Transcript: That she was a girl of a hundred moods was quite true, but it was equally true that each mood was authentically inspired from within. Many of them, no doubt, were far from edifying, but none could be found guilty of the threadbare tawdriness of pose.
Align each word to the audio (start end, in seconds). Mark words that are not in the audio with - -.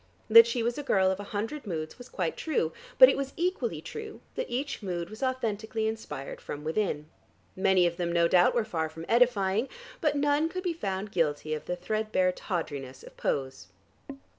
That 0.31 0.47
she 0.47 0.63
was 0.63 0.79
a 0.79 0.81
girl 0.81 1.11
of 1.11 1.19
a 1.19 1.25
hundred 1.29 1.67
moods 1.67 1.99
was 1.99 2.09
quite 2.09 2.35
true, 2.35 2.73
but 2.97 3.07
it 3.07 3.15
was 3.15 3.33
equally 3.37 3.81
true 3.83 4.19
that 4.33 4.49
each 4.49 4.81
mood 4.81 5.11
was 5.11 5.21
authentically 5.21 5.87
inspired 5.87 6.41
from 6.41 6.63
within. 6.63 7.07
Many 7.55 7.85
of 7.85 7.97
them, 7.97 8.11
no 8.11 8.27
doubt, 8.27 8.55
were 8.55 8.65
far 8.65 8.89
from 8.89 9.05
edifying, 9.07 9.69
but 10.01 10.15
none 10.15 10.49
could 10.49 10.63
be 10.63 10.73
found 10.73 11.11
guilty 11.11 11.53
of 11.53 11.65
the 11.65 11.75
threadbare 11.75 12.31
tawdriness 12.31 13.03
of 13.03 13.15
pose. 13.15 13.67